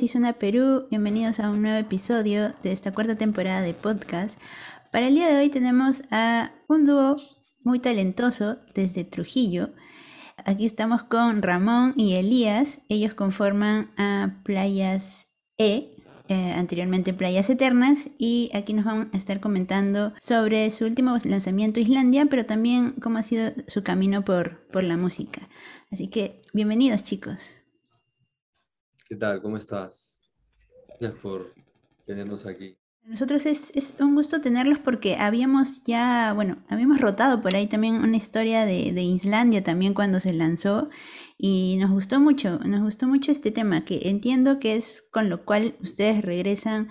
[0.00, 4.40] Cisuna Perú, bienvenidos a un nuevo episodio de esta cuarta temporada de podcast.
[4.90, 7.16] Para el día de hoy tenemos a un dúo
[7.64, 9.74] muy talentoso desde Trujillo.
[10.46, 12.78] Aquí estamos con Ramón y Elías.
[12.88, 15.26] Ellos conforman a Playas
[15.58, 15.96] E,
[16.28, 21.78] eh, anteriormente Playas Eternas, y aquí nos van a estar comentando sobre su último lanzamiento
[21.78, 25.46] Islandia, pero también cómo ha sido su camino por, por la música.
[25.90, 27.59] Así que bienvenidos chicos.
[29.10, 29.42] ¿Qué tal?
[29.42, 30.22] ¿Cómo estás?
[30.86, 31.52] Gracias por
[32.06, 32.78] tenernos aquí.
[33.02, 38.16] Nosotros es, un gusto tenerlos porque habíamos ya, bueno, habíamos rotado por ahí también una
[38.16, 40.90] historia de, de Islandia también cuando se lanzó
[41.36, 45.44] y nos gustó mucho, nos gustó mucho este tema que entiendo que es con lo
[45.44, 46.88] cual ustedes regresan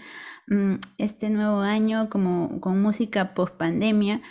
[0.47, 4.21] mm, este nuevo año como con música post pandemia.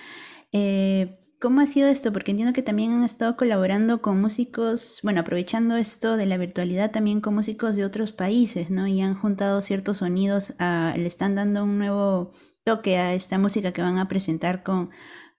[0.52, 2.12] Eh, ¿Cómo ha sido esto?
[2.12, 6.90] Porque entiendo que también han estado colaborando con músicos, bueno, aprovechando esto de la virtualidad
[6.90, 8.88] también con músicos de otros países, ¿no?
[8.88, 12.32] Y han juntado ciertos sonidos, a- le están dando un nuevo
[12.64, 14.90] toque a esta música que van a presentar con,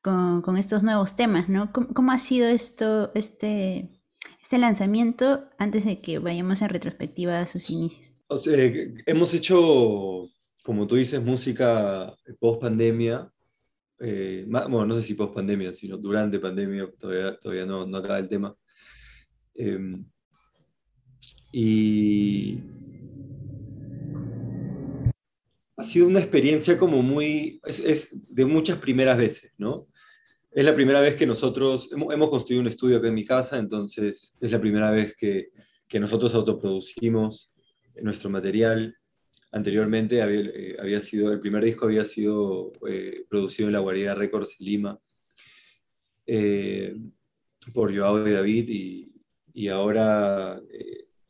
[0.01, 1.71] con, estos nuevos temas, ¿no?
[1.73, 3.89] ¿Cómo, ha sido esto, este,
[4.41, 8.11] este lanzamiento antes de que vayamos en retrospectiva a sus inicios?
[8.27, 10.29] O sea, que- hemos hecho,
[10.63, 13.29] como tú dices, música post pandemia.
[13.99, 18.27] Bueno, no sé si post pandemia, sino durante pandemia, todavía, todavía no, no acaba el
[18.27, 18.55] tema.
[19.55, 20.03] Eh,
[21.51, 22.59] y
[25.75, 29.87] ha sido una experiencia como muy, es, es de muchas primeras veces, ¿no?
[30.51, 34.35] Es la primera vez que nosotros hemos construido un estudio acá en mi casa, entonces
[34.39, 35.49] es la primera vez que,
[35.87, 37.51] que nosotros autoproducimos
[38.01, 38.95] nuestro material.
[39.51, 44.13] Anteriormente había, eh, había sido, el primer disco había sido eh, producido en la Guarida
[44.13, 44.99] Records Lima
[46.27, 46.95] eh,
[47.73, 49.11] por Joao y David y,
[49.53, 50.61] y ahora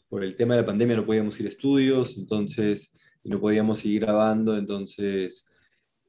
[0.10, 2.94] por el tema de la pandemia no podíamos ir a estudios, entonces
[3.24, 5.46] no podíamos seguir grabando, entonces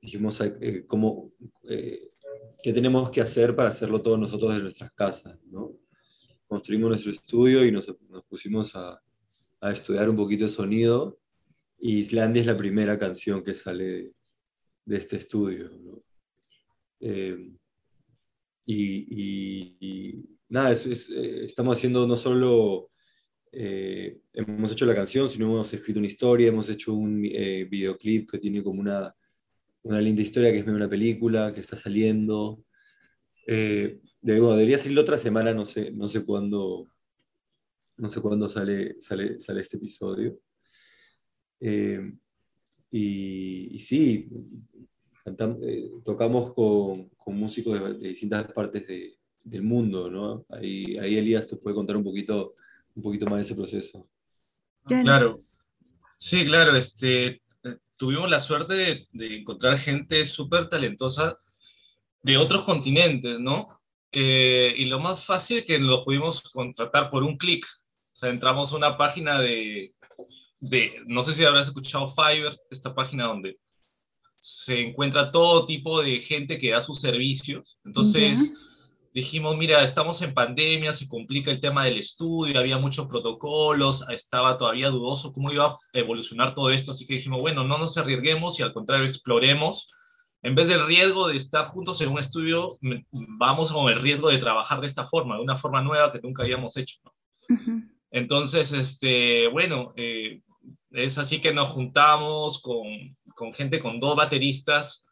[0.01, 0.43] dijimos
[0.87, 1.31] cómo,
[1.63, 5.77] qué tenemos que hacer para hacerlo todos nosotros de nuestras casas, ¿no?
[6.47, 9.01] Construimos nuestro estudio y nos, nos pusimos a,
[9.61, 11.20] a, estudiar un poquito de sonido,
[11.81, 14.13] Islandia es la primera canción que sale
[14.85, 16.03] de, este estudio, ¿no?
[17.01, 17.51] Eh,
[18.67, 22.91] y, nada, eh, estamos haciendo no solo
[23.51, 28.39] eh, hemos hecho la canción, sino hemos escrito una historia, hemos hecho un videoclip que
[28.39, 29.15] tiene como una,
[29.83, 32.65] una linda historia, que es una película, que está saliendo.
[33.47, 36.89] Bueno, debería salir otra semana, no sé, no sé cuándo,
[37.97, 40.39] no sé cuándo sale, sale, sale este episodio.
[41.61, 42.13] Eh,
[42.91, 44.29] y, y, sí,
[45.25, 50.45] cantamos, eh, tocamos con, con músicos de, de, distintas partes de, del mundo, ¿no?
[50.49, 52.55] Ahí, ahí Elías te puede contar un poquito
[52.95, 54.09] un poquito más de ese proceso.
[54.85, 55.37] Claro.
[56.17, 56.77] Sí, claro.
[56.77, 57.43] Este,
[57.97, 61.39] tuvimos la suerte de, de encontrar gente súper talentosa
[62.23, 63.81] de otros continentes, ¿no?
[64.13, 67.65] Eh, y lo más fácil es que lo pudimos contratar por un clic.
[68.13, 69.95] O sea, entramos a una página de,
[70.61, 73.59] de, no sé si habrás escuchado Fiverr, esta página donde
[74.39, 77.79] se encuentra todo tipo de gente que da sus servicios.
[77.85, 78.53] Entonces...
[79.13, 84.57] Dijimos, mira, estamos en pandemia, se complica el tema del estudio, había muchos protocolos, estaba
[84.57, 88.61] todavía dudoso cómo iba a evolucionar todo esto, así que dijimos, bueno, no nos arriesguemos
[88.61, 89.89] y al contrario exploremos.
[90.43, 92.79] En vez del riesgo de estar juntos en un estudio,
[93.11, 96.45] vamos con el riesgo de trabajar de esta forma, de una forma nueva que nunca
[96.45, 96.99] habíamos hecho.
[97.03, 97.13] ¿no?
[97.49, 97.91] Uh -huh.
[98.13, 100.41] Entonces, este, bueno, eh,
[100.93, 105.07] es así que nos juntamos con, con gente, con dos bateristas,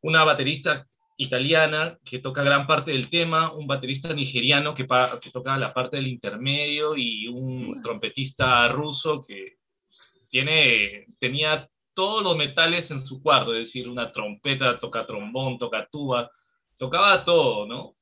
[0.00, 0.86] una baterista
[1.16, 4.86] italiana que toca gran parte del tema, un baterista nigeriano que,
[5.20, 7.82] que toca la parte del intermedio y un bueno.
[7.82, 9.58] trompetista ruso que
[10.28, 15.88] tiene, tenía todos los metales en su cuarto, es decir, una trompeta, toca trombón, toca
[15.90, 16.30] tuba,
[16.76, 17.96] tocaba todo, ¿no?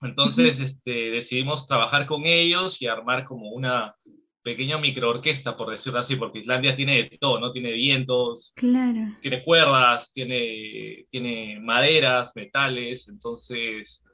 [0.00, 3.96] Entonces este, decidimos trabajar con ellos y armar como una
[4.46, 7.50] pequeña microorquesta, por decirlo así, porque Islandia tiene de todo, ¿no?
[7.50, 9.00] Tiene vientos, claro.
[9.20, 14.04] tiene cuerdas, tiene, tiene maderas, metales, entonces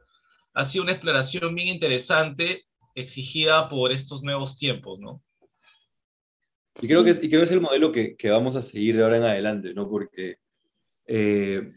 [0.55, 2.65] ha sido una exploración bien interesante,
[2.95, 5.23] exigida por estos nuevos tiempos, ¿no?
[6.81, 8.97] Y creo que es, y creo que es el modelo que, que, vamos a seguir
[8.97, 9.87] de ahora en adelante, ¿no?
[9.87, 10.37] Porque
[11.07, 11.75] eh,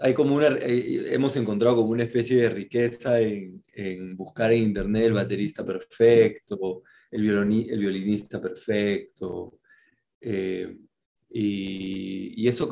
[0.00, 4.62] hay como una, eh, hemos encontrado como una especie de riqueza en, en buscar en
[4.62, 9.58] internet el baterista perfecto, el, el violinista perfecto,
[10.20, 10.76] eh,
[11.30, 12.68] y, eso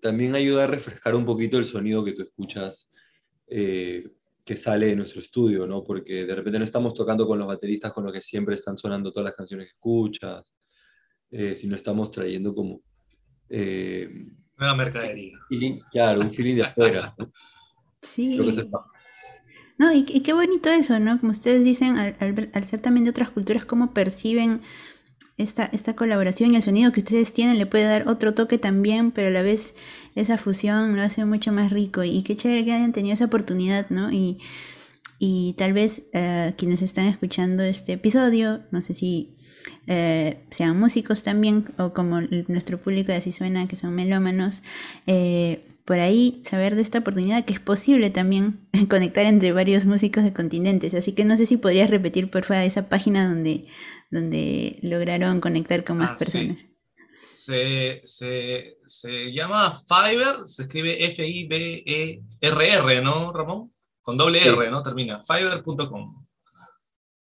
[0.00, 2.88] también ayuda a refrescar un poquito el sonido que tú escuchas
[3.46, 4.08] eh,
[4.44, 5.82] que sale de nuestro estudio, ¿no?
[5.82, 9.10] Porque de repente no estamos tocando con los bateristas con los que siempre están sonando
[9.10, 10.54] todas las canciones que escuchas,
[11.30, 12.82] eh, sino estamos trayendo como...
[14.64, 15.38] Nueva mercadería.
[15.48, 17.14] feeling- claro, un feeling de afuera.
[17.18, 17.30] ¿no?
[18.02, 18.32] Sí.
[18.34, 18.66] Creo que eso es
[19.78, 21.18] No, y, y qué bonito eso, ¿no?
[21.20, 24.62] Como ustedes dicen, al, al ver- al ser también de otras culturas, cómo perciben
[25.36, 29.10] esta, esta colaboración y el sonido que ustedes tienen le puede dar otro toque también,
[29.10, 29.74] pero a la vez
[30.14, 32.04] esa fusión lo hace mucho más rico.
[32.04, 34.12] Y qué chévere que hayan tenido esa oportunidad, ¿no?
[34.12, 34.38] Y,
[35.18, 39.33] y tal vez eh, quienes están escuchando este episodio, no sé si
[39.86, 44.62] eh, sean músicos también, o como nuestro público de así suena, que son melómanos,
[45.06, 48.58] eh, por ahí saber de esta oportunidad que es posible también
[48.88, 50.94] conectar entre varios músicos de continentes.
[50.94, 53.66] Así que no sé si podrías repetir, por favor, esa página donde,
[54.10, 56.24] donde lograron conectar con más Ah, sí.
[56.24, 56.66] personas.
[57.34, 63.70] Se, se, se llama Fiverr, se escribe F-I-B-E-R-R, ¿no, Ramón?
[64.00, 64.48] Con doble Sí.
[64.48, 64.82] R, ¿no?
[64.82, 65.20] Termina.
[65.22, 66.24] Fiverr.com.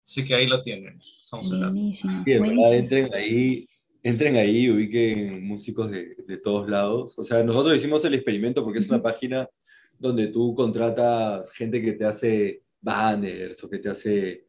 [0.09, 0.99] Así que ahí lo tienen.
[1.31, 2.23] Buenísimo.
[2.25, 3.67] Sí, verdad, entren ahí,
[4.01, 7.17] entren ahí, ubiquen músicos de, de todos lados.
[7.19, 9.47] O sea, nosotros hicimos el experimento porque es una página
[9.99, 14.45] donde tú contratas gente que te hace banners o que te hace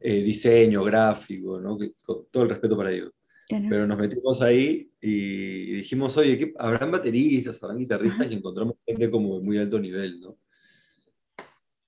[0.00, 1.78] eh, diseño gráfico, ¿no?
[1.78, 3.12] Que- con todo el respeto para ellos.
[3.46, 3.66] Claro.
[3.70, 8.22] Pero nos metimos ahí y, y dijimos, oye, ¿qué- ¿habrán bateristas, habrán guitarristas?
[8.22, 8.32] Ajá.
[8.32, 10.36] Y encontramos gente como de muy alto nivel, ¿no?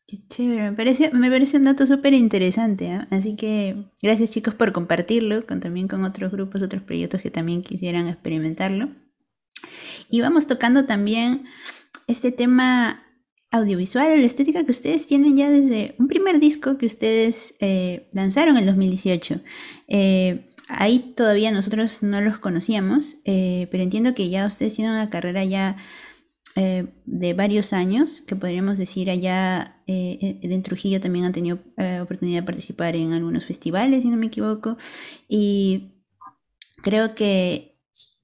[0.08, 3.06] Qué chévere, me parece, me parece un dato súper interesante, ¿ah?
[3.10, 7.62] así que gracias chicos por compartirlo, con, también con otros grupos, otros proyectos que también
[7.62, 8.88] quisieran experimentarlo.
[10.08, 11.44] Y vamos tocando también
[12.06, 13.04] este tema
[13.50, 18.56] audiovisual la estética que ustedes tienen ya desde un primer disco que ustedes eh, lanzaron
[18.56, 19.42] en 2018.
[19.88, 25.10] Eh, ahí todavía nosotros no los conocíamos, eh, pero entiendo que ya ustedes tienen una
[25.10, 25.76] carrera ya
[26.60, 31.60] eh, de varios años, que podríamos decir allá eh, en en Trujillo también han tenido
[31.76, 34.76] eh, oportunidad de participar en algunos festivales, si no me equivoco,
[35.28, 36.02] y
[36.82, 37.78] creo que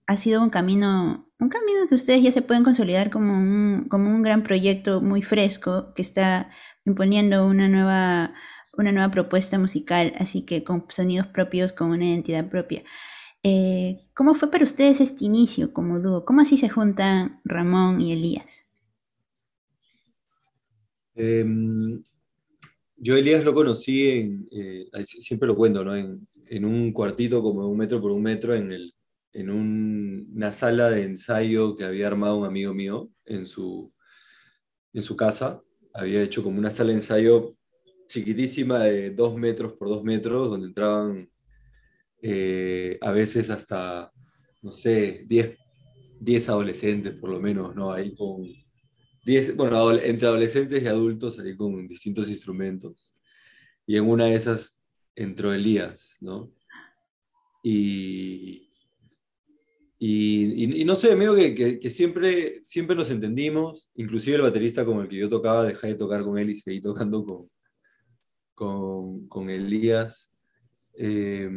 [0.09, 4.11] ha sido un camino, un camino que ustedes ya se pueden consolidar como un, como
[4.11, 6.51] un gran proyecto muy fresco que está
[6.85, 8.35] imponiendo una nueva,
[8.77, 12.83] una nueva propuesta musical, así que con sonidos propios, con una identidad propia.
[13.46, 16.25] Eh, ¿Cómo fue para ustedes este inicio como dúo?
[16.25, 18.67] ¿Cómo así se juntan Ramón y Elías?
[21.14, 22.02] Em,
[22.96, 25.94] yo Elías lo conocí en, eh, siempre lo cuento, ¿no?
[25.94, 26.26] En,
[26.64, 28.70] un cuartito como de un metro por un metro en,
[29.50, 33.93] una sala de ensayo que había armado un amigo mío en su
[35.19, 35.62] casa.
[35.93, 37.56] Había hecho como una sala de ensayo
[38.06, 41.29] chiquitísima de dos metros por dos metros, donde entraban
[42.26, 44.11] eh, a veces hasta,
[44.62, 45.59] no sé, 10,
[46.21, 47.93] 10 adolescentes por lo menos, ¿no?
[47.93, 48.44] Ahí con
[49.26, 53.12] 10, bueno, entre adolescentes y adultos ahí con distintos instrumentos.
[53.87, 54.82] Y en una de esas
[55.15, 56.50] entró Elías, ¿no?
[57.62, 58.70] Y,
[59.99, 64.43] y, y- y no sé, medio que, que- que siempre, siempre nos entendimos, inclusive el
[64.43, 67.51] baterista con el que yo tocaba, dejé de tocar con él y seguí tocando con,
[68.55, 70.31] con, con Elías.
[70.96, 71.51] Eh,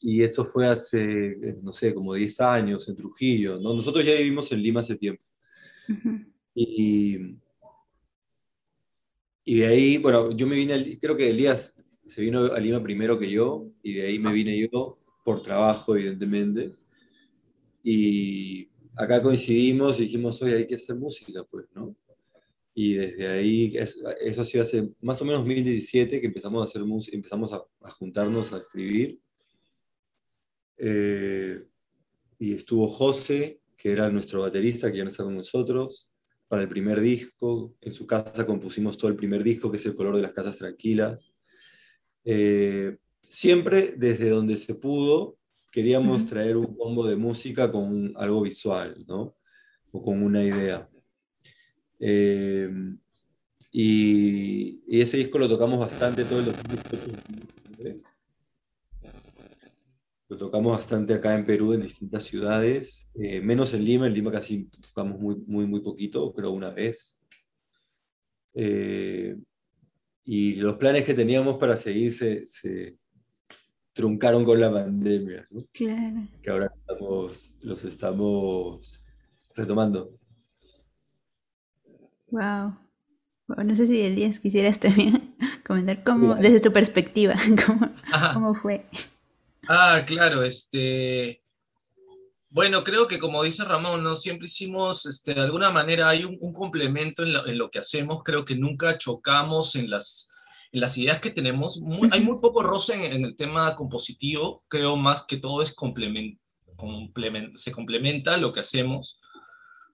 [0.00, 1.00] y eso fue hace,
[1.32, 3.74] eh, no sé, como 10 años en Trujillo, ¿no?
[3.74, 5.22] Nosotros ya vivimos en Lima hace tiempo.
[5.88, 6.20] Ujú.
[6.54, 7.36] Y,
[9.44, 11.74] y de ahí, bueno, yo me vine, creo que Elías
[12.06, 15.96] se vino a Lima primero que yo, y de ahí me vine yo por trabajo,
[15.96, 16.72] evidentemente.
[17.82, 21.96] Y acá coincidimos y dijimos, oye, hay que hacer música, pues, ¿no?
[22.74, 26.64] Y desde ahí, es- eso ha sido hace más o menos 2017 que empezamos a
[26.68, 29.18] hacer música, empezamos a, a juntarnos a escribir.
[30.78, 31.64] Eh,
[32.38, 36.08] y estuvo José, que era nuestro baterista, que ya no está con nosotros,
[36.46, 37.74] para el primer disco.
[37.80, 40.56] En su casa compusimos todo el primer disco, que es El color de las casas
[40.56, 41.34] tranquilas.
[42.24, 42.96] Eh,
[43.28, 45.38] siempre desde donde se pudo,
[45.70, 49.36] queríamos traer un combo de música con algo visual, ¿no?
[49.92, 50.88] O con una idea.
[52.00, 52.70] Eh,
[53.70, 58.07] y, y ese disco lo tocamos bastante todo el 2018.
[60.28, 64.30] Lo tocamos bastante acá en Perú, en distintas ciudades, eh, menos en Lima, en Lima
[64.30, 67.18] casi tocamos muy, muy, muy poquito, creo una vez.
[68.52, 69.36] Eh,
[70.24, 72.98] y los planes que teníamos para seguir se, se
[73.94, 75.62] truncaron con la pandemia, ¿no?
[75.72, 76.28] Claro.
[76.42, 79.00] que ahora estamos, los estamos
[79.54, 80.18] retomando.
[82.30, 82.76] Wow.
[83.48, 85.34] Wow, No sé si Elías quisieras también
[85.66, 87.34] comentar cómo, desde tu perspectiva,
[87.66, 87.90] cómo,
[88.34, 88.84] cómo fue.
[89.70, 91.42] Ah, claro, este.
[92.48, 94.16] Bueno, creo que como dice Ramón, ¿no?
[94.16, 98.56] siempre hicimos, este, de alguna manera hay un, complemento en lo, que hacemos, creo que
[98.56, 100.30] nunca chocamos en las,
[100.72, 101.78] en las ideas que tenemos.
[102.10, 106.38] hay muy poco roce en, el tema compositivo, creo más que todo es complement,
[107.56, 109.20] se complementa lo que hacemos,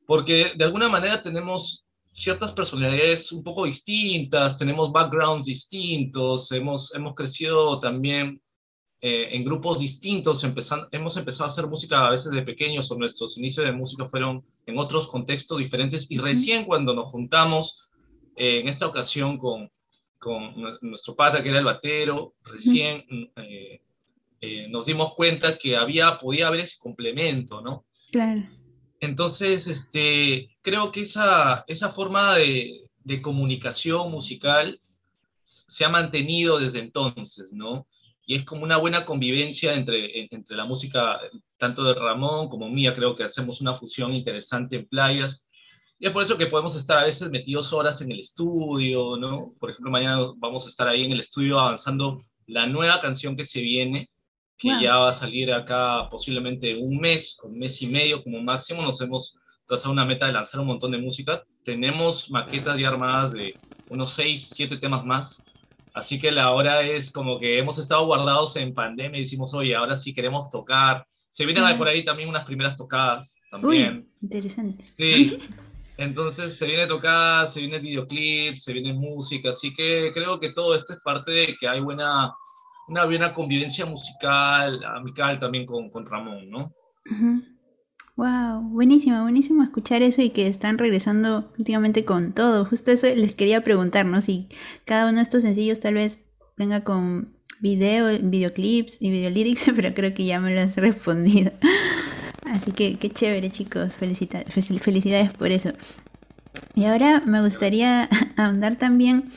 [0.06, 7.14] porque de alguna manera tenemos ciertas personalidades un poco distintas, tenemos backgrounds distintos, hemos, hemos
[7.16, 8.40] crecido también
[9.06, 10.42] eh, en grupos distintos,
[10.90, 14.42] hemos empezado a hacer música a veces de pequeños o nuestros inicios de música fueron
[14.64, 17.84] en otros contextos diferentes y recién cuando nos juntamos
[18.34, 19.70] eh, en esta ocasión con,
[20.18, 23.04] con nuestro pata que era el batero, recién
[23.36, 27.84] eh, nos dimos cuenta que había, podía haber ese complemento, ¿no?
[28.10, 28.48] Claro.
[29.00, 34.80] Entonces, este, creo que esa, esa forma de, de comunicación musical
[35.44, 37.86] se ha mantenido desde entonces, ¿no?
[38.26, 41.20] Y es como una buena convivencia entre, entre la música
[41.56, 45.46] tanto de Ramón como mía, creo que hacemos una fusión interesante en playas,
[45.98, 49.54] y es por eso que podemos estar a veces metidos horas en el estudio, ¿no?
[49.60, 53.44] Por ejemplo, mañana vamos a estar ahí en el estudio avanzando la nueva canción que
[53.44, 54.10] se viene,
[54.56, 58.82] que ya va a salir acá posiblemente un mes, un mes y medio como máximo,
[58.82, 63.32] nos hemos trazado una meta de lanzar un montón de música, tenemos maquetas ya armadas
[63.32, 63.54] de
[63.88, 65.42] unos 6, 7 temas más,
[65.94, 69.76] Así que la hora es como que hemos estado guardados en pandemia y decimos, oye,
[69.76, 71.06] ahora sí queremos tocar.
[71.30, 74.08] Se vienen por ahí también unas primeras tocadas también.
[74.20, 74.84] interesante.
[74.84, 75.38] Sí.
[75.96, 80.74] Entonces se viene tocar, se viene videoclip, se viene música, así que creo que todo
[80.74, 82.34] esto es parte de que hay buena,
[82.88, 86.72] una buena convivencia musical, amical también con, con Ramón, ¿no?
[88.16, 92.64] Wow, buenísimo, buenísimo escuchar eso y que están regresando últimamente con todo.
[92.64, 94.22] Justo eso les quería preguntar, ¿no?
[94.22, 94.48] Si
[94.84, 96.20] cada uno de estos sencillos tal vez
[96.56, 101.52] venga con video, videoclips y videolyrics, pero creo que ya me lo has respondido.
[102.46, 103.94] Así que qué chévere, chicos.
[103.94, 105.72] felicidades por eso.
[106.76, 109.32] Y ahora me gustaría ahondar también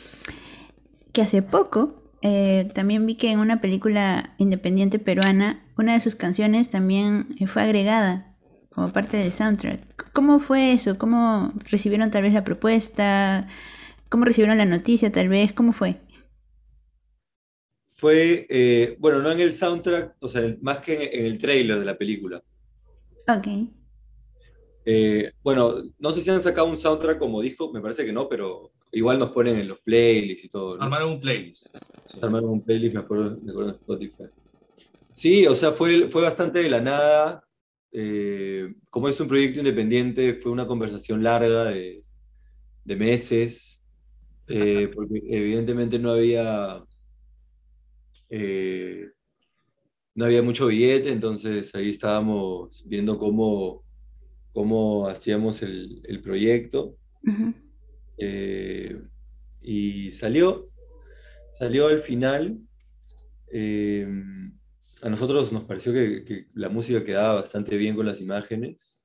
[1.14, 6.16] que hace poco eh, también vi que en una película independiente peruana, una de sus
[6.16, 8.27] canciones también fue agregada
[8.78, 10.12] como parte del soundtrack.
[10.14, 11.00] ¿Cómo fue eso?
[11.00, 13.48] ¿Cómo recibieron tal vez la propuesta?
[14.08, 15.52] ¿Cómo recibieron la noticia tal vez?
[15.52, 16.00] ¿Cómo fue?
[17.88, 21.86] Fue, eh, bueno, no en el soundtrack, o sea, más que en el trailer de
[21.86, 22.44] la película.
[23.28, 23.48] Ok.
[24.86, 28.30] Eh, bueno, no sé si han sacado un soundtrack como disco, me parece que no,
[28.30, 30.80] pero igual nos ponen en los playlists y todo.
[30.80, 31.76] Armaron un playlist.
[32.22, 34.26] Armaron un playlist, me acuerdo, me acuerdo de Spotify.
[35.14, 37.47] Sí, o sea, fue, fue bastante de la nada.
[37.92, 42.04] Eh, como es un proyecto independiente, fue una conversación larga de,
[42.86, 43.82] meses,
[44.48, 46.84] eh, porque evidentemente no había,
[48.30, 49.10] eh,
[50.16, 53.84] no había mucho billete, entonces ahí estábamos viendo cómo,
[54.54, 56.96] cómo hacíamos el, proyecto.
[59.62, 60.70] y salió,
[61.52, 62.58] salió al final
[65.02, 69.04] a nosotros nos pareció que, la música quedaba bastante bien con las imágenes.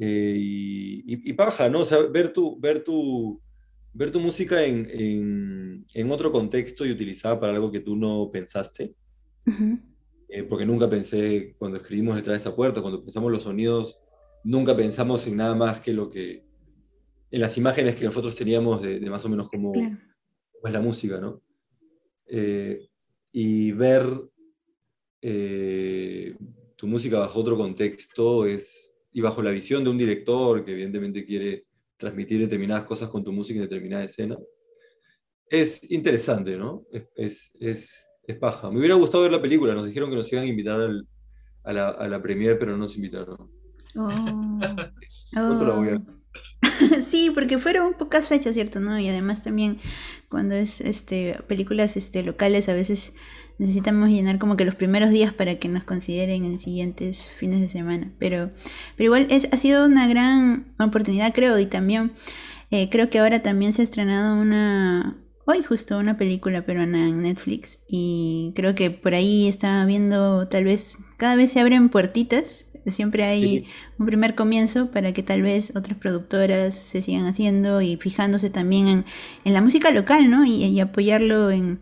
[0.00, 1.80] Eh, y, paja, ¿no?
[1.80, 3.40] O sea, ver tu, ver tu,
[3.92, 8.94] ver tu música en, otro contexto y utilizada para algo que tú no pensaste.
[10.28, 14.00] Eh, porque nunca pensé, cuando escribimos detrás de esa puerta, cuando pensamos los sonidos,
[14.42, 16.44] nunca pensamos en nada más que lo que,
[17.30, 21.42] en las imágenes que nosotros teníamos de, más o menos cómo, es la música, ¿no?
[22.26, 22.88] Eh,
[23.30, 24.08] y ver
[25.26, 26.36] eh,
[26.76, 31.24] tu música bajo otro contexto es, y bajo la visión de un director que evidentemente
[31.24, 31.64] quiere
[31.96, 34.36] transmitir determinadas cosas con tu música en determinada escena,
[35.48, 36.84] es interesante, ¿no?
[37.16, 38.70] Es, es, es, paja.
[38.70, 40.90] Me hubiera gustado ver la película, nos dijeron que nos iban a invitar
[41.62, 43.50] a, la, a la premiere, pero no nos invitaron.
[43.96, 44.08] Oh.
[45.38, 45.98] oh.
[47.14, 48.80] sí, porque fueron pocas fechas, ¿cierto?
[48.80, 48.98] ¿no?
[48.98, 49.78] Y además también
[50.28, 53.12] cuando es este películas este locales a veces
[53.58, 57.68] necesitamos llenar como que los primeros días para que nos consideren en siguientes fines de
[57.68, 58.10] semana.
[58.18, 58.50] Pero,
[58.96, 62.14] pero igual es, ha sido una gran oportunidad, creo, y también
[62.72, 67.22] eh, creo que ahora también se ha estrenado una, hoy justo una película peruana en
[67.22, 72.66] Netflix y creo que por ahí está viendo, tal vez, cada vez se abren puertitas.
[72.86, 73.64] Siempre hay
[73.98, 78.88] un primer comienzo para que tal vez otras productoras se sigan haciendo y fijándose también
[78.88, 79.04] en,
[79.46, 80.44] en la música local, ¿no?
[80.44, 81.80] y apoyarlo en,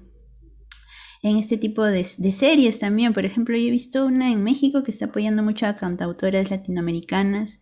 [1.22, 3.12] en este tipo de, series también.
[3.12, 7.60] Por ejemplo, yo he visto una en México que está apoyando mucho a cantautoras latinoamericanas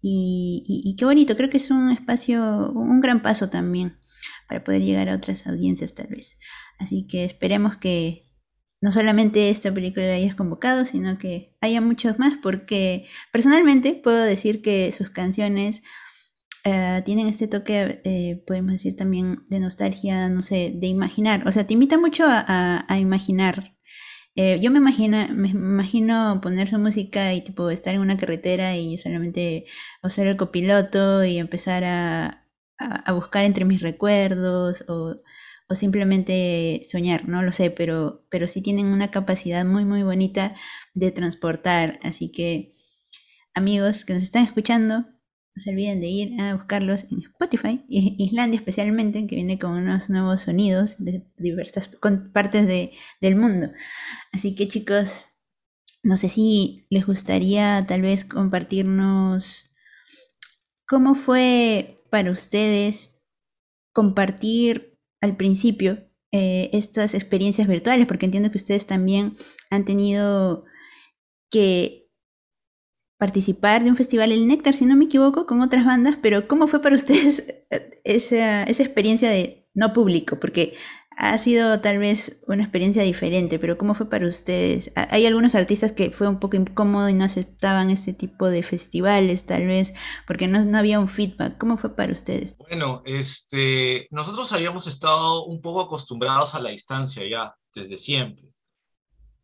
[0.00, 3.98] y, qué bonito, creo que es un espacio, un gran paso también
[4.48, 6.38] para poder llegar a otras audiencias tal vez.
[6.78, 8.31] Así que esperemos que,
[8.82, 14.22] no solamente esta película la hayas convocado, sino que haya muchos más, porque personalmente puedo
[14.24, 15.82] decir que sus canciones
[16.64, 21.52] eh, tienen este toque, eh, podemos decir también de nostalgia, no sé, de imaginar, o
[21.52, 23.76] sea, te invita mucho a, imaginar.
[24.34, 28.76] Eh, yo me imagino, me imagino poner su música y tipo estar en una carretera
[28.76, 29.66] y solamente
[30.02, 32.46] usar el copiloto y empezar a,
[32.78, 34.84] a, buscar entre mis recuerdos
[35.72, 40.54] o simplemente soñar, no lo sé, pero, pero sí tienen una capacidad muy, muy bonita
[40.94, 41.98] de transportar.
[42.02, 42.72] Así que,
[43.54, 44.98] amigos que nos están escuchando,
[45.54, 50.10] no se olviden de ir a buscarlos en Spotify, Islandia especialmente, que viene con unos
[50.10, 51.90] nuevos sonidos de diversas
[52.32, 53.70] partes de, del mundo.
[54.32, 55.24] Así que chicos,
[56.02, 59.70] no sé si les gustaría tal vez compartirnos
[60.86, 63.22] cómo fue para ustedes
[63.92, 64.91] compartir
[65.22, 69.36] al principio eh, estas experiencias virtuales, porque entiendo que ustedes también
[69.70, 70.64] han tenido
[71.50, 72.10] que
[73.18, 76.66] participar de un festival El Néctar, si no me equivoco, con otras bandas, pero ¿cómo
[76.66, 77.46] fue para ustedes
[78.04, 80.40] esa, esa experiencia de no público?
[80.40, 80.74] Porque
[81.22, 84.90] ha sido tal vez una experiencia diferente, pero ¿cómo fue para ustedes?
[84.96, 89.46] Hay algunos artistas que fue un poco incómodo y no aceptaban este tipo de festivales,
[89.46, 89.94] tal vez,
[90.26, 91.58] porque no, no había un feedback.
[91.58, 92.56] ¿Cómo fue para ustedes?
[92.58, 98.48] Bueno, este, nosotros habíamos estado un poco acostumbrados a la distancia ya, desde siempre,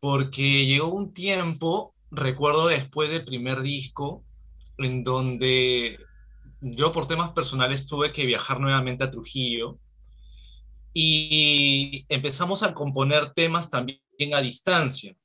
[0.01, 4.25] porque llegó un tiempo, recuerdo después del primer disco,
[4.79, 5.97] en donde
[6.59, 9.79] yo por temas personales tuve que viajar nuevamente a Trujillo
[10.93, 13.99] y empezamos a componer temas también
[14.33, 15.15] a distancia,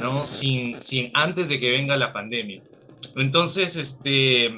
[0.00, 0.26] ¿no?
[0.26, 2.62] Sin, sin antes de que venga la pandemia.
[3.16, 4.50] Entonces, este,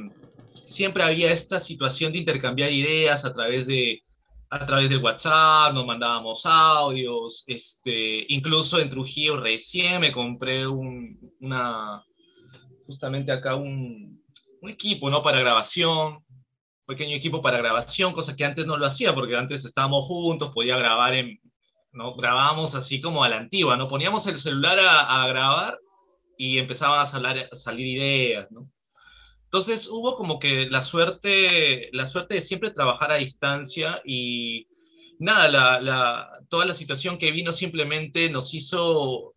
[0.67, 4.03] siempre había esta situación de intercambiar ideas a través de
[4.51, 11.19] a través del WhatsApp, nos mandábamos audios, este, incluso en Trujillo recién me compré un,
[11.41, 12.03] una,
[12.87, 14.23] justamente acá un,
[14.63, 15.23] un equipo, ¿no?
[15.23, 16.25] Para grabación,
[16.89, 20.79] pequeño equipo para grabación, cosa que antes no lo hacía, porque antes estábamos juntos, podía
[20.79, 21.39] grabar en,
[21.93, 22.15] ¿no?
[22.15, 23.89] Grabábamos así como a la antigua, ¿no?
[23.89, 25.79] Poníamos el celular a, a grabar
[26.39, 28.71] y empezaban a, salir, a salir ideas, ¿no?
[29.45, 34.67] Entonces hubo como que la suerte, la suerte de siempre trabajar a distancia y
[35.19, 39.35] nada, la, la, toda la situación que vino simplemente nos hizo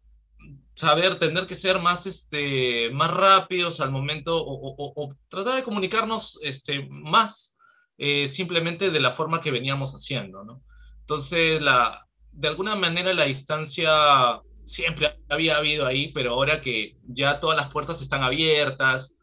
[0.76, 5.64] saber, tener que ser más, este, más rápidos al momento o, o, o tratar de
[5.64, 7.56] comunicarnos este, más
[7.98, 10.64] eh, simplemente de la forma que veníamos haciendo, ¿no?
[11.02, 17.40] Entonces, la, de alguna manera la distancia siempre había habido ahí, pero ahora que ya
[17.40, 19.16] todas las puertas están abiertas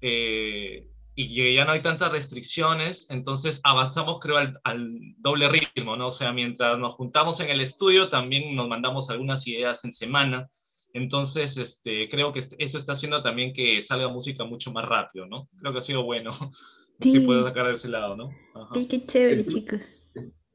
[0.00, 5.96] eh, y que ya no hay tantas restricciones, entonces avanzamos creo al, al, doble ritmo,
[5.96, 6.08] ¿no?
[6.08, 10.50] O sea, mientras nos juntamos en el estudio, también nos mandamos algunas ideas en semana
[10.92, 15.48] entonces, este, creo que eso está haciendo también que salga música mucho más rápido, ¿no?
[15.60, 16.30] Creo que ha sido bueno.
[17.00, 18.28] Sí, sí puedo sacar de ese lado, ¿no?
[18.56, 18.74] Ajá.
[18.74, 19.88] Sí, qué chévere, el, chicos.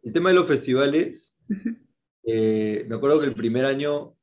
[0.01, 1.77] El tema de los festivales, uh -huh.
[2.25, 4.13] eh, me acuerdo que el primer año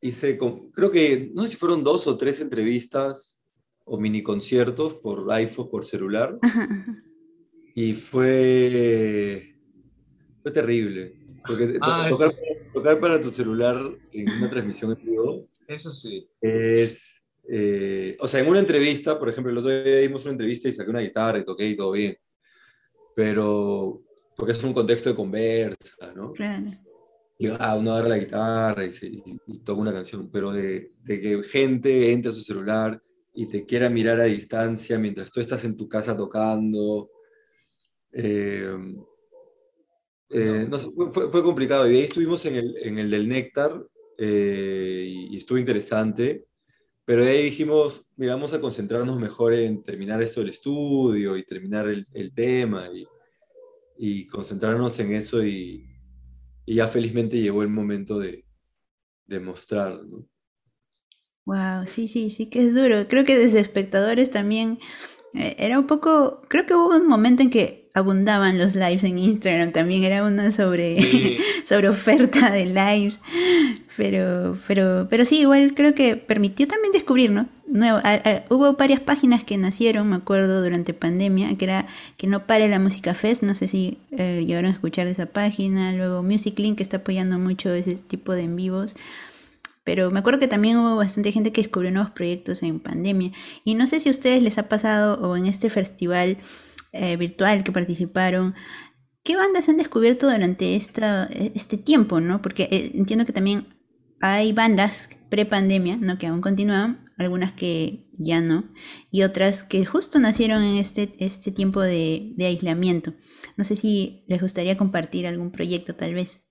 [0.00, 3.40] hice, con, creo que, no sé si fueron dos o tres entrevistas
[3.84, 6.38] o mini conciertos por iPhone, por celular.
[6.40, 6.68] Ajá.
[7.74, 9.56] Y fue,
[10.40, 11.25] fue terrible.
[11.46, 12.44] Porque ah, tocar, sí.
[12.72, 13.76] tocar, para tu celular
[14.12, 15.48] en una transmisión en vivo.
[15.66, 16.28] Eso sí.
[16.40, 17.24] Es.
[17.48, 20.72] Eh, o sea, en una entrevista, por ejemplo, el otro día dimos una entrevista y
[20.72, 22.16] saqué una guitarra y toqué y todo bien.
[23.14, 24.02] Pero.
[24.36, 26.32] Porque es un contexto de conversa, ¿no?
[26.32, 26.70] Claro.
[27.38, 30.92] Y ah, uno agarra la guitarra y, se, y, y toca una canción, pero de,
[31.02, 33.02] de, que gente entre a su celular
[33.34, 37.10] y te quiera mirar a distancia mientras tú estás en tu casa tocando.
[38.12, 38.74] Eh,
[40.30, 43.80] eh, no, fue, fue, complicado y de ahí estuvimos en el, en el del Néctar
[44.18, 46.46] eh, y, estuvo interesante,
[47.04, 51.44] pero de ahí dijimos, mira, vamos a concentrarnos mejor en terminar esto del estudio y
[51.44, 53.06] terminar el, el tema y,
[53.98, 55.86] y, concentrarnos en eso y,
[56.64, 58.44] y, ya felizmente llegó el momento de,
[59.26, 60.02] de mostrar.
[60.04, 60.26] ¿no?
[61.44, 63.06] Wow, sí, sí, sí que es duro.
[63.06, 64.80] Creo que desde espectadores también
[65.34, 69.18] eh, era un poco, creo que hubo un momento en que abundaban los lives en
[69.18, 71.38] Instagram, también era una sobre, sí.
[71.64, 73.22] sobre oferta de lives,
[73.96, 77.48] pero, pero, pero sí, igual creo que permitió también descubrir, ¿no?
[77.66, 81.86] Nuevo, a, a, hubo varias páginas que nacieron, me acuerdo, durante pandemia, que era
[82.18, 85.24] que no pare la música fest, no sé si eh, llegaron a escuchar de esa
[85.24, 88.94] página, luego Music Link que está apoyando mucho ese tipo de en vivos,
[89.84, 93.32] pero me acuerdo que también hubo bastante gente que descubrió nuevos proyectos en pandemia.
[93.64, 96.36] Y no sé si a ustedes les ha pasado o en este festival
[96.98, 98.54] eh, virtual que participaron,
[99.22, 102.20] ¿qué bandas han descubierto durante esta, este tiempo?
[102.20, 102.42] ¿no?
[102.42, 103.76] Porque eh, entiendo que también
[104.20, 106.18] hay bandas pre-pandemia, ¿no?
[106.18, 108.64] Que aún continúan, algunas que ya no,
[109.10, 113.14] y otras que justo nacieron en este, este tiempo de, de aislamiento.
[113.56, 116.42] No sé si les gustaría compartir algún proyecto, tal vez.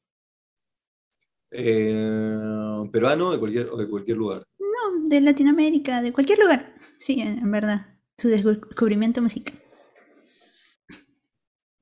[1.51, 4.43] Eh, peruano de cualquier, o de cualquier lugar.
[4.60, 6.75] No, de Latinoamérica, de cualquier lugar.
[6.97, 7.88] Sí, en en verdad.
[8.17, 9.55] Su descubrimiento musical.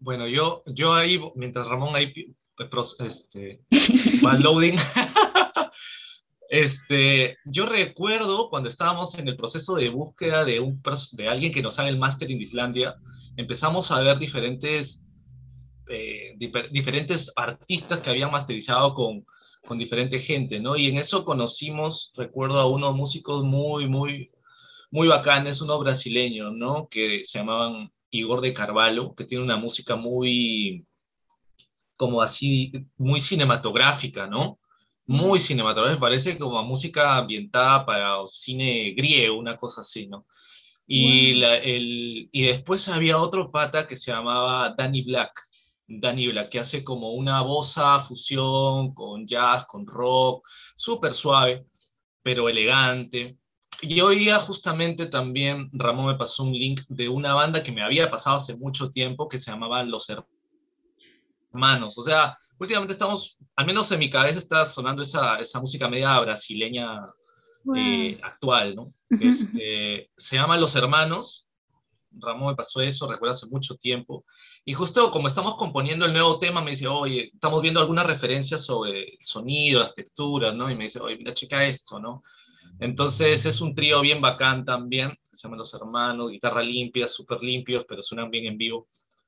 [0.03, 2.13] Bueno, yo, yo ahí, mientras Ramón ahí
[2.99, 3.61] este,
[4.25, 4.75] va loading,
[6.49, 10.81] este, yo recuerdo cuando estábamos en el proceso de búsqueda de, un,
[11.13, 12.95] de alguien que nos haga el máster en Islandia,
[13.37, 15.05] empezamos a ver diferentes,
[15.87, 19.25] eh, difer- diferentes artistas que habían masterizado con,
[19.65, 20.75] con diferente gente, ¿no?
[20.75, 24.31] Y en eso conocimos, recuerdo a unos músicos muy, muy,
[24.91, 26.89] muy bacanes, unos brasileños, ¿no?
[26.89, 30.85] Que se llamaban Igor de Carvalho, que tiene una música muy,
[31.95, 34.59] como así, muy cinematográfica, ¿no?
[35.05, 40.25] Muy cinematográfica, parece como música ambientada para cine griego, una cosa así, ¿no?
[40.87, 41.41] Y, Wow.
[41.41, 45.31] la- el, y después había otro pata que se llamaba Danny Black,
[45.87, 51.65] Danny Black, que hace como una bossa fusión con jazz, con rock, súper suave,
[52.21, 53.37] pero elegante.
[53.81, 57.83] Y hoy día justamente también Ramón me pasó un link de una banda que me
[57.83, 60.07] había pasado hace mucho tiempo que se llamaba Los
[61.51, 61.97] Hermanos.
[61.97, 66.19] O sea, últimamente estamos, al menos en mi cabeza está sonando esa, esa música media
[66.19, 67.05] brasileña
[67.63, 67.75] Wow.
[67.77, 68.93] eh, actual, ¿no?
[69.09, 71.47] Este, se llama Los Hermanos.
[72.11, 74.25] Ramón me pasó eso, recuerdo hace mucho tiempo.
[74.65, 78.63] Y justo como estamos componiendo el nuevo tema, me dice, oye, estamos viendo algunas referencias
[78.65, 80.69] sobre el sonido, las texturas, ¿no?
[80.69, 82.21] Y me dice, oye, mira, checa esto, ¿no?
[82.79, 87.85] Entonces es un trío bien bacán también, se llama Los Hermanos, guitarra limpia, súper limpios,
[87.87, 88.87] pero suenan bien en vivo.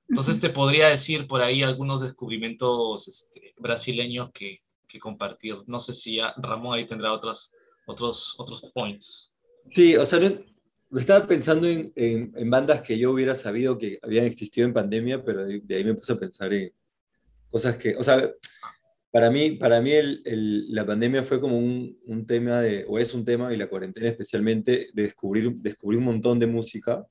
[0.10, 5.58] Entonces te podría decir por ahí algunos descubrimientos este, brasileños que, que compartir.
[5.68, 7.52] No sé si ya Ramón ahí tendrá otros,
[7.88, 9.32] otros, otros points.
[9.68, 14.00] Sí, o sea, no- estaba pensando en, en- en bandas que yo hubiera sabido que
[14.04, 16.72] habían existido en pandemia, pero de, de ahí me puse a pensar en
[17.50, 18.30] cosas que, o sea,
[19.16, 23.00] para mí, para mí el- el- la pandemia fue como un, un tema de, o
[23.00, 27.08] es un tema, y la cuarentena especialmente, de descubrir, descubrir un montón de música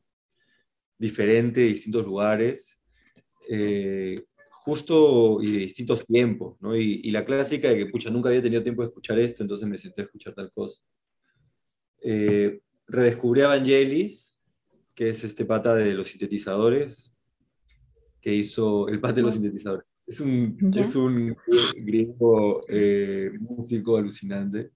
[0.98, 2.78] diferente, de distintos lugares,
[3.48, 6.76] eh, justo y de distintos tiempos, ¿no?
[6.76, 9.66] Y, y la clásica de que, pucha, nunca había tenido tiempo de escuchar esto, entonces
[9.66, 10.82] me senté a escuchar tal cosa.
[12.02, 14.38] Eh, redescubrí a Vangelis,
[14.94, 17.14] que es este pata de los sintetizadores,
[18.20, 19.86] que hizo el pata de los sintetizadores.
[20.06, 20.82] Es un, Ya.
[20.82, 21.34] es un
[21.76, 24.70] griego eh, músico alucinante.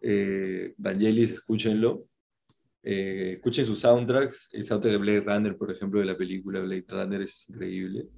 [0.00, 2.06] Eh, Vangelis, escúchenlo.
[2.82, 4.48] Eh, escuchen sus soundtracks.
[4.52, 8.08] El soundtrack de Blade Runner, por ejemplo, de la película Blade Runner es increíble.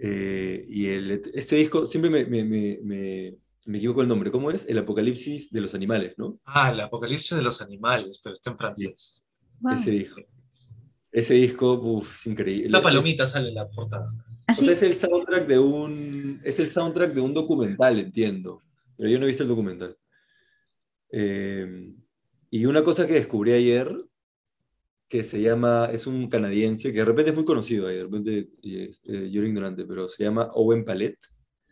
[0.00, 3.34] Eh, y el, este disco, siempre me, me, me, me,
[3.66, 4.30] me equivoco el nombre.
[4.30, 4.66] ¿Cómo es?
[4.68, 6.38] El Apocalipsis de los Animales, ¿no?
[6.44, 9.24] Ah, el apocalipsis de los animales, pero está en francés.
[9.60, 9.72] Wow.
[9.72, 10.20] Ese disco.
[11.10, 12.70] Ese disco, uf, es increíble.
[12.70, 14.12] La Es- palomita sale en la portada.
[14.48, 14.64] O Así.
[14.64, 18.62] sea, es el soundtrack de un, es el soundtrack de un documental, entiendo.
[18.96, 19.96] Pero yo no he visto el documental.
[21.10, 21.92] Eh,
[22.50, 23.94] y una cosa que descubrí ayer,
[25.08, 28.48] que se llama, es un canadiense, que de repente es muy conocido ahí, de repente
[28.62, 31.18] es, eh, yo era ignorante, pero se llama Owen Palette,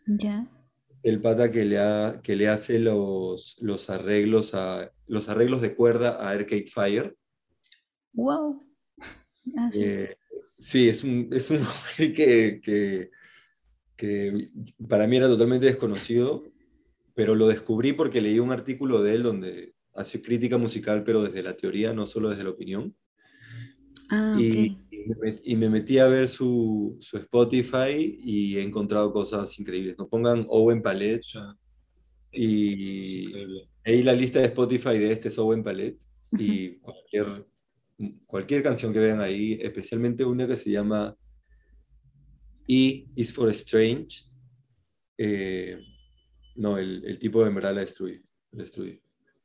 [0.07, 0.47] Ya.
[1.03, 5.75] el pata que le, ha- que le hace los, los, arreglos a, los arreglos de
[5.75, 7.15] cuerda a Arcade Fire.
[8.13, 8.63] Wow.
[9.55, 9.81] Ah, sí.
[9.83, 10.16] Eh,
[10.57, 13.11] sí, es un, es un así que, que,
[13.95, 14.49] que
[14.87, 16.43] para mí era totalmente desconocido,
[17.13, 21.41] pero lo descubrí porque leí un artículo de él donde hace crítica musical, pero desde
[21.43, 22.95] la teoría, no solo desde la opinión.
[24.09, 29.11] Ah, Y, y me, y me metí a ver su, su Spotify y he encontrado
[29.11, 29.97] cosas increíbles.
[29.97, 31.25] No pongan Owen Palette
[32.31, 33.25] y
[33.83, 36.01] ahí la lista de Spotify de este es Owen Palette
[36.37, 37.45] y cualquier,
[38.25, 41.15] cualquier canción que vean ahí, especialmente una que se llama
[42.67, 44.25] E is for Strange.
[45.17, 45.79] eh,
[46.55, 48.23] no, el, el tipo en verdad la destruye.
[48.51, 49.01] La destruye.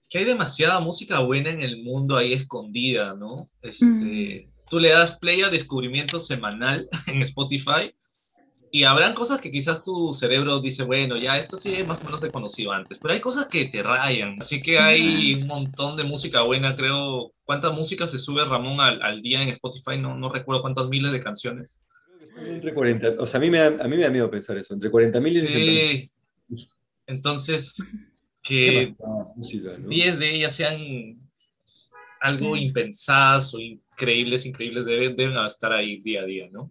[0.09, 3.51] Que hay demasiada música buena en el mundo ahí escondida, ¿no?
[3.63, 7.95] Este, Tú le das play a descubrimiento semanal en Spotify
[8.75, 12.25] y habrán cosas que quizás tu cerebro dice, bueno, ya esto sí más o menos
[12.25, 14.39] he conocido antes, pero hay cosas que te rayan.
[14.41, 17.33] Así que hay un montón de música buena, creo.
[17.45, 19.99] ¿Cuánta música se sube Ramón al, al día en Spotify?
[19.99, 21.83] No, no recuerdo cuántas miles de canciones.
[22.35, 24.73] Entre 40, o sea, a mí me da, a mí me da miedo pensar eso,
[24.73, 26.11] entre 40.000 y 60.000.
[26.57, 26.69] Sí.
[27.07, 27.75] Entonces,
[28.43, 28.89] que
[29.37, 29.89] música, ¿no?
[29.89, 31.21] 10 de ellas sean
[32.23, 32.63] algo Sí.
[32.63, 36.71] impensadas o increíbles, increíbles, deben, deben estar ahí día a día, ¿no?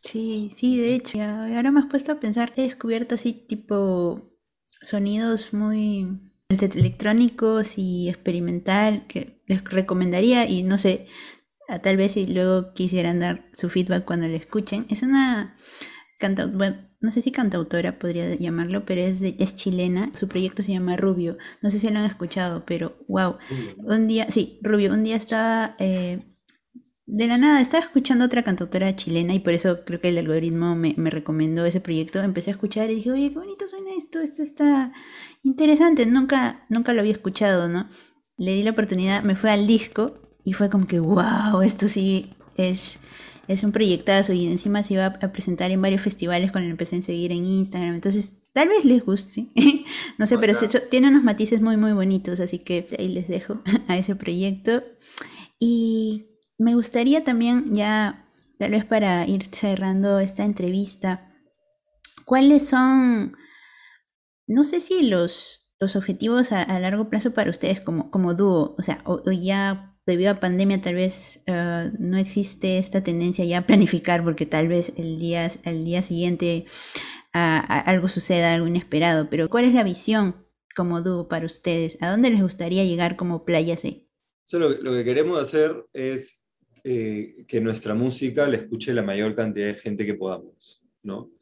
[0.00, 1.18] Sí, sí, de hecho.
[1.18, 4.30] Y ahora me has puesto a pensar, he descubierto así tipo
[4.80, 11.06] sonidos muy entre electrónicos y experimental que les recomendaría y no sé,
[11.82, 14.86] tal vez si luego quisieran dar su feedback cuando lo escuchen.
[14.90, 15.56] Es una
[16.18, 20.12] canta, bueno, no sé si cantautora podría llamarlo, pero es, de- es chilena.
[20.14, 21.38] Su proyecto se llama Rubio.
[21.62, 23.36] No sé si lo han escuchado, pero wow.
[23.78, 26.20] Un día, sí, Rubio, un día estaba eh,
[27.06, 30.74] de la nada, estaba escuchando otra cantautora chilena y por eso creo que el algoritmo
[30.74, 32.20] me, me recomendó ese proyecto.
[32.22, 34.92] Empecé a escuchar y dije, oye, qué bonito suena esto, esto está
[35.44, 36.04] interesante.
[36.06, 37.88] Nunca, nunca lo había escuchado, ¿no?
[38.38, 42.30] Le di la oportunidad, me fue al disco y fue como que, wow, esto sí
[42.56, 42.98] es,
[43.46, 47.02] es un proyectazo y encima se iba a presentar en varios festivales cuando empecé a
[47.02, 47.94] seguir en Instagram.
[47.94, 49.46] Entonces, tal vez les guste.
[50.18, 53.62] no sé, pero eso- tiene unos matices muy, muy bonitos, así que ahí les dejo
[53.88, 54.82] a ese proyecto.
[55.58, 56.26] Y
[56.58, 58.26] me gustaría también ya,
[58.58, 61.32] tal vez para ir cerrando esta entrevista,
[62.26, 63.36] ¿cuáles son,
[64.46, 68.74] no sé si los, los objetivos a, largo plazo para ustedes como, como dúo?
[68.78, 73.58] O sea, o, ya debido a pandemia tal vez eh, no existe esta tendencia ya
[73.58, 76.64] a planificar porque tal vez el día, el día siguiente
[77.32, 81.98] a- a- algo suceda, algo inesperado, pero ¿cuál es la visión como dúo para ustedes?
[82.02, 84.08] ¿A dónde les gustaría llegar como Playa C?
[84.52, 86.35] Lo que queremos hacer es
[86.88, 91.32] eh, que nuestra música la escuche la mayor cantidad de gente que podamos, ¿no?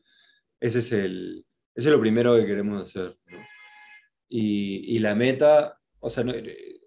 [0.59, 3.19] Ese es, el, ese es lo primero que queremos hacer.
[4.27, 6.81] Y, y la meta, o sea, no, eh,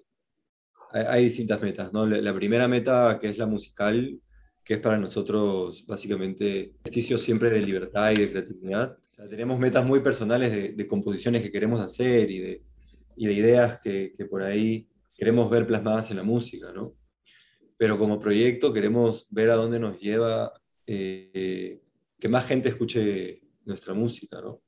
[0.92, 2.08] hay, distintas metas, ¿no?
[2.08, 4.20] La, primera meta, que es la musical,
[4.64, 8.98] que es para nosotros básicamente ejercicio siempre de libertad y de creatividad.
[9.30, 12.64] Tenemos metas muy personales de, de composiciones que queremos hacer y de,
[13.16, 16.96] y de ideas que, que por ahí queremos ver plasmadas en la música, ¿no?
[17.78, 20.52] Pero como proyecto queremos ver a dónde nos lleva
[20.86, 21.82] eh,
[22.20, 24.62] que más gente escuche nuestra música, ¿no?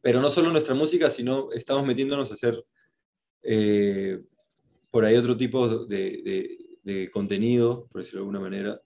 [0.00, 2.64] Pero no solo nuestra música, sino estamos metiéndonos a hacer
[3.42, 4.20] eh,
[4.90, 8.80] por ahí otro tipo de, contenido, por decirlo de alguna manera.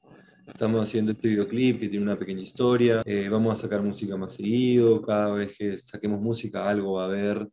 [0.46, 3.02] Estamos haciendo este videoclip que tiene una pequeña historia.
[3.04, 5.00] eh, vamos a sacar música más seguido.
[5.02, 7.48] Cada vez que saquemos música, algo va a haber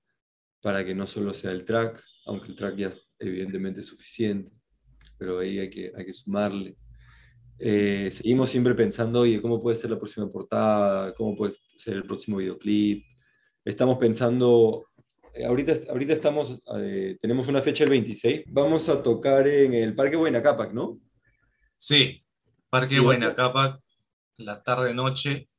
[0.61, 4.51] para que no solo sea el track, aunque el track ya es evidentemente suficiente,
[5.19, 6.75] pero ahí hay que, hay que sumarle.
[7.59, 11.13] Eh, seguimos siempre pensando, oye, ¿cómo puede ser la próxima portada?
[11.13, 13.03] ¿Cómo puede ser el próximo videoclip?
[13.65, 14.87] Estamos pensando,
[15.33, 19.93] eh, ahorita, ahorita estamos, eh, tenemos una fecha el 26, vamos a tocar en el
[19.93, 20.99] Parque Buena Cápac, ¿no?
[21.77, 22.23] Sí,
[22.69, 23.35] Parque Sí, Buena bueno.
[23.35, 23.81] Cápac,
[24.37, 25.49] la tarde-noche.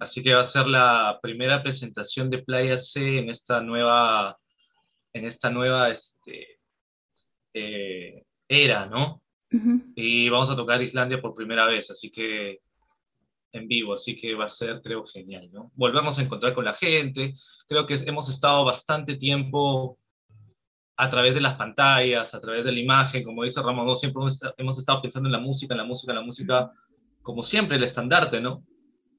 [0.00, 4.38] Así que va a ser la primera presentación de Playa C en esta nueva,
[5.12, 6.60] en esta nueva este,
[7.52, 9.22] eh, era, ¿no?
[9.94, 12.60] Y vamos a tocar Islandia por primera vez, así que
[13.52, 15.70] en vivo, así que va a ser, creo, genial, ¿no?
[15.74, 17.34] Volvemos a encontrar con la gente,
[17.68, 19.98] creo que hemos estado bastante tiempo
[20.96, 23.94] a través de las pantallas, a través de la imagen, como dice Ramón, ¿no?
[23.94, 24.22] siempre
[24.58, 26.70] hemos estado pensando en la música, en la música, en la música,
[27.22, 28.64] como siempre, el estandarte, ¿no?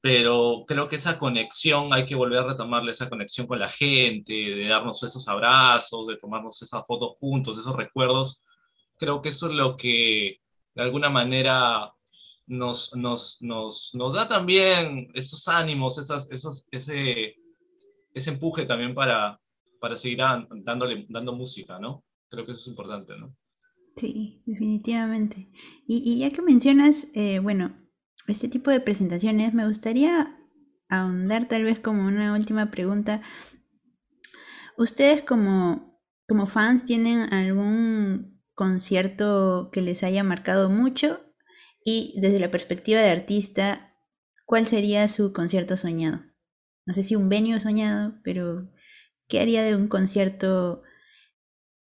[0.00, 4.32] Pero creo que esa conexión, hay que volver a retomarle esa conexión con la gente,
[4.32, 8.42] de darnos esos abrazos, de tomarnos esas fotos juntos, esos recuerdos.
[8.98, 10.40] Creo que eso es lo que
[10.74, 11.92] de alguna manera
[12.46, 17.36] nos, nos, nos, nos da también esos ánimos, esas, esos, ese,
[18.14, 19.40] ese empuje también para,
[19.80, 22.04] para seguir dándole, dando música, ¿no?
[22.28, 23.34] Creo que eso es importante, ¿no?
[23.96, 25.50] Sí, definitivamente.
[25.86, 27.76] Y, y ya que mencionas, eh, bueno,
[28.26, 30.38] este tipo de presentaciones, me gustaría
[30.88, 33.22] ahondar tal vez como una última pregunta.
[34.78, 38.31] ¿Ustedes como, como fans tienen algún
[38.62, 41.20] concierto que les haya marcado mucho?
[41.84, 43.96] Y desde la perspectiva de artista,
[44.46, 46.20] ¿cuál sería su concierto soñado?
[46.86, 48.70] No sé si un venue soñado, pero
[49.26, 50.84] ¿qué haría de un concierto,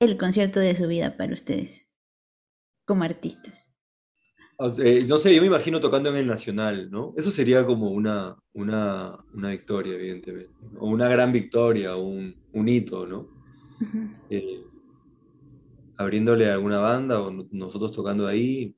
[0.02, 1.88] el concierto de su vida para ustedes,
[2.86, 3.54] como artistas?
[4.80, 7.14] Eh, no sé, yo me imagino tocando en el Nacional, ¿no?
[7.16, 13.06] Eso sería como una, una, una victoria, evidentemente, o una gran victoria, un, un hito,
[13.08, 13.30] ¿no?
[14.30, 14.62] Eh,
[15.98, 18.76] abriéndole a alguna banda o no- nosotros tocando ahí,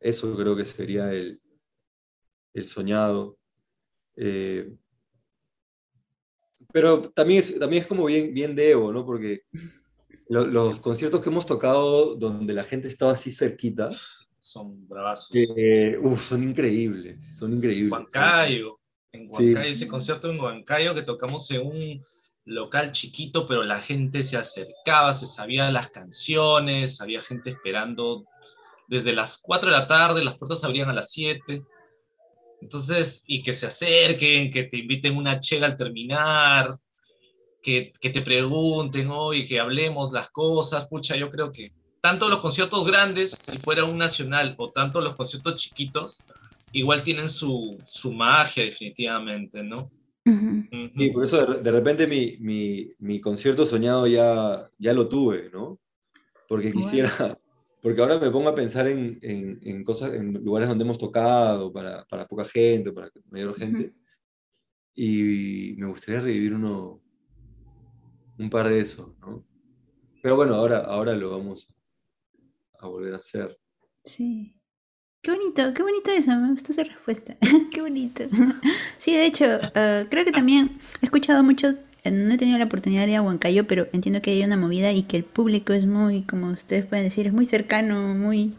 [0.00, 1.40] eso creo que sería el,
[2.52, 3.38] el soñado.
[4.16, 4.72] Eh,
[6.72, 9.04] pero también es, también es como bien, bien de ego, ¿no?
[9.04, 9.42] Porque
[10.28, 13.90] lo- los conciertos que hemos tocado donde la gente estaba así cerquita,
[14.40, 15.30] Son bravazos.
[16.02, 17.90] uf, son increíbles, son increíbles.
[17.92, 18.78] Huancayo,
[19.12, 19.32] en Sí.
[19.34, 22.04] Huancayo, ese concierto en Huancayo que tocamos en un
[22.44, 28.24] local chiquito, pero la gente se acercaba, se sabía las canciones, había gente esperando
[28.86, 31.62] desde las 4 de la tarde, las puertas abrían a las 7.
[32.60, 36.76] Entonces, y que se acerquen, que te inviten una chela al terminar,
[37.62, 42.38] que, que te pregunten hoy, que hablemos las cosas, pucha, yo creo que tanto los
[42.38, 46.22] conciertos grandes, si fuera un nacional, o tanto los conciertos chiquitos,
[46.72, 49.90] igual tienen su, su magia definitivamente, ¿no?
[50.26, 50.64] Ujú.
[50.96, 55.50] Sí, por eso de, de repente mi, mi, mi concierto soñado ya, ya lo tuve,
[55.50, 55.78] ¿no?
[56.48, 56.80] Porque Bueno.
[56.80, 57.38] quisiera,
[57.82, 61.72] porque ahora me pongo a pensar en, en, en cosas, en lugares donde hemos tocado
[61.72, 63.94] para, para poca gente, para mayor gente,
[64.94, 67.00] y me gustaría revivir uno,
[68.38, 69.44] un par de esos, ¿no?
[70.22, 71.68] Pero bueno, ahora, ahora lo vamos
[72.78, 73.58] a volver a hacer.
[74.04, 74.60] Sí.
[75.24, 77.34] Qué bonito, qué bonito eso, me gustó esa respuesta.
[77.72, 78.24] qué bonito.
[78.98, 81.68] sí, de hecho, eh, creo que también he escuchado mucho,
[82.04, 84.58] eh, no he tenido la oportunidad de ir a Huancayo, pero entiendo que hay una
[84.58, 88.52] movida y que el público es muy, como ustedes pueden decir, es muy cercano, muy...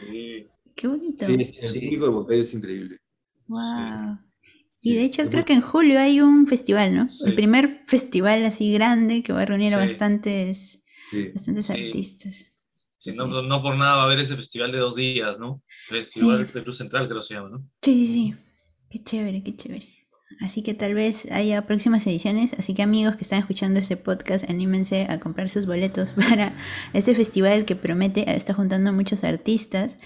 [0.00, 0.46] Sí.
[0.74, 1.24] Qué bonito.
[1.24, 1.80] Sí, el Sí.
[1.82, 2.96] público de Huancayo es increíble.
[3.46, 4.18] Wow.
[4.80, 7.06] Y de hecho creo que en julio hay un festival, ¿no?
[7.08, 7.24] Sí.
[7.26, 11.28] El primer festival así grande que va a reunir a bastantes, Sí.
[11.32, 11.72] bastantes Sí.
[11.72, 12.46] artistas.
[12.98, 15.62] Sí, no, no por nada va a haber ese festival de dos días, ¿no?
[15.86, 17.58] Festival Perú Central, creo que se llama, ¿no?
[17.80, 18.34] Sí, sí, sí.
[18.90, 19.86] Qué chévere, qué chévere.
[20.40, 22.52] Así que tal vez haya próximas ediciones.
[22.54, 26.56] Así que amigos que están escuchando este podcast, anímense a comprar sus boletos para
[26.92, 29.96] este festival que promete, está juntando muchos artistas.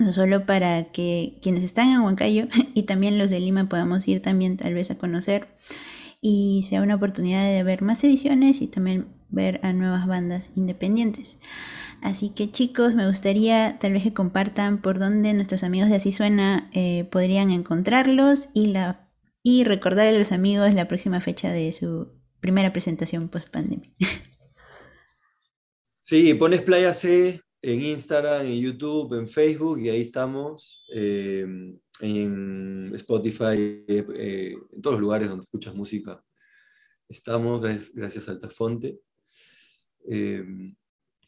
[0.00, 4.20] No solo para que quienes están en Huancayo y también los de Lima podamos ir
[4.20, 5.46] también tal vez a conocer
[6.20, 11.38] y sea una oportunidad de ver más ediciones y también ver a nuevas bandas independientes.
[12.02, 16.12] Así que chicos, me gustaría tal vez que compartan por dónde nuestros amigos de Así
[16.12, 19.10] Suena eh, podrían encontrarlos y, la,
[19.42, 22.08] y recordar a los amigos la próxima fecha de su
[22.40, 23.90] primera presentación post pandemia.
[26.06, 30.84] Sí, pones Playa C en Instagram, en YouTube, en Facebook y ahí estamos.
[30.94, 31.46] eh,
[32.00, 36.22] en Spotify, eh, en todos los lugares donde escuchas música.
[37.08, 38.98] Estamos, gracias, gracias a Altafonte.
[40.08, 40.74] Eh,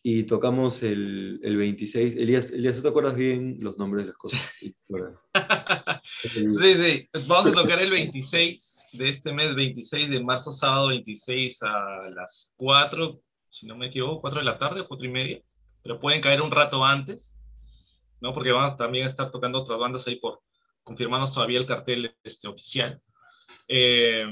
[0.08, 2.14] y tocamos el, el 26.
[2.14, 4.40] Elías, Elías, ¿tú te acuerdas bien los nombres de las cosas?
[4.60, 4.76] Sí.
[6.04, 7.08] Sí, sí.
[7.26, 12.54] Vamos a tocar el 26 de este mes, 26 de marzo, sábado 26 a las
[12.56, 15.42] 4, si no me equivoco, 4 de la tarde o 4 y media.
[15.82, 17.34] Pero pueden caer un rato antes,
[18.20, 18.32] ¿no?
[18.32, 20.40] Porque vamos también a estar tocando otras bandas ahí por
[20.84, 23.02] confirmarnos todavía el cartel este, oficial.
[23.66, 24.24] Eh,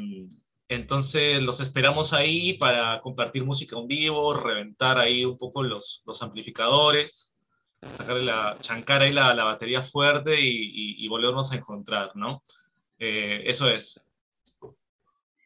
[0.74, 6.22] entonces los esperamos ahí para compartir música en vivo, reventar ahí un poco los, los
[6.22, 7.34] amplificadores,
[7.96, 12.42] sacar la, chancar ahí la, la batería fuerte y, y- y volvernos a encontrar, ¿no?
[12.98, 14.00] Eh, eso es.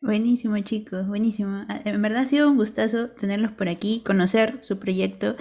[0.00, 1.64] Buenísimo chicos, buenísimo.
[1.68, 5.34] Ah, En verdad ha sido un gustazo tenerlos por aquí, conocer su proyecto.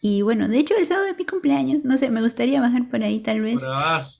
[0.00, 3.02] Y bueno, de hecho el sábado es mi cumpleaños, no sé, me gustaría bajar por
[3.02, 3.64] ahí tal vez.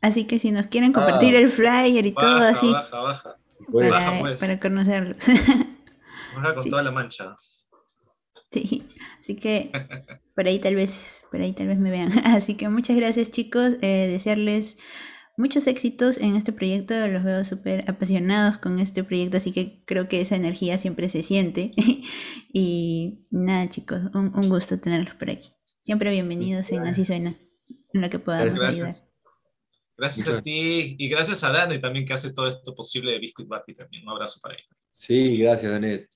[0.02, 1.38] Así que si nos quieren compartir Ah.
[1.38, 3.37] el flyer y todo baja, así baja, baja,
[3.73, 4.38] Para, pues.
[4.38, 5.16] para conocerlos.
[6.37, 6.71] baja con Sí.
[6.71, 7.37] toda la mancha.
[8.53, 8.85] Sí,
[9.21, 9.71] así que
[10.35, 12.11] por ahí tal vez, por ahí tal vez me vean.
[12.25, 14.77] Así que muchas gracias chicos, eh, desearles
[15.37, 20.09] muchos éxitos en este proyecto, los veo súper apasionados con este proyecto, así que creo
[20.09, 21.73] que esa energía siempre se siente.
[22.53, 25.51] y nada chicos, un, un gusto tenerlos por aquí.
[25.81, 27.37] Siempre bienvenidos en Así Suena,
[27.92, 28.95] en lo que podamos ayudar.
[29.96, 30.28] Gracias.
[30.28, 33.74] A ti y gracias a Dani también que hace todo esto posible de Biscuit Batty
[33.74, 34.02] también.
[34.02, 34.68] Un abrazo para ella.
[34.92, 36.15] Sí, gracias, Danet.